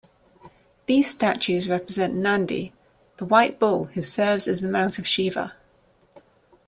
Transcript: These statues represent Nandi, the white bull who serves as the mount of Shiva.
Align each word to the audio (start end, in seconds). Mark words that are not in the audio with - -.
These 0.87 1.11
statues 1.11 1.69
represent 1.69 2.15
Nandi, 2.15 2.73
the 3.17 3.25
white 3.25 3.59
bull 3.59 3.85
who 3.85 4.01
serves 4.01 4.47
as 4.47 4.59
the 4.59 4.67
mount 4.67 4.97
of 4.97 5.07
Shiva. 5.07 5.53